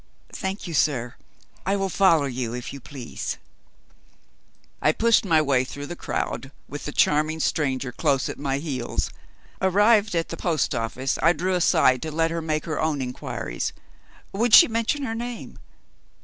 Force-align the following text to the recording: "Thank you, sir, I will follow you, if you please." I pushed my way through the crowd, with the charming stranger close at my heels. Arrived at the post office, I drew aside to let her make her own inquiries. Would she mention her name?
"Thank 0.33 0.65
you, 0.65 0.73
sir, 0.73 1.13
I 1.63 1.75
will 1.75 1.87
follow 1.87 2.25
you, 2.25 2.55
if 2.55 2.73
you 2.73 2.79
please." 2.79 3.37
I 4.81 4.91
pushed 4.93 5.23
my 5.25 5.43
way 5.43 5.63
through 5.63 5.85
the 5.85 5.95
crowd, 5.95 6.51
with 6.67 6.85
the 6.85 6.91
charming 6.91 7.39
stranger 7.39 7.91
close 7.91 8.27
at 8.27 8.39
my 8.39 8.57
heels. 8.57 9.11
Arrived 9.61 10.15
at 10.15 10.29
the 10.29 10.37
post 10.37 10.73
office, 10.73 11.19
I 11.21 11.33
drew 11.33 11.53
aside 11.53 12.01
to 12.01 12.11
let 12.11 12.31
her 12.31 12.41
make 12.41 12.65
her 12.65 12.81
own 12.81 12.99
inquiries. 12.99 13.73
Would 14.31 14.55
she 14.55 14.67
mention 14.67 15.03
her 15.03 15.13
name? 15.13 15.59